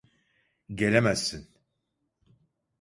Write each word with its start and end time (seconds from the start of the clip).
Gelemezsin. 0.75 1.47